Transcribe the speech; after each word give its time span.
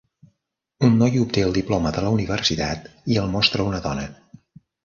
Un 0.87 0.95
noi 1.01 1.19
obté 1.25 1.43
el 1.49 1.53
diploma 1.59 1.93
de 1.97 2.05
la 2.05 2.13
universitat 2.17 2.89
i 3.15 3.23
el 3.25 3.31
mostra 3.37 3.67
a 3.67 3.73
una 3.75 3.83
dona. 3.89 4.09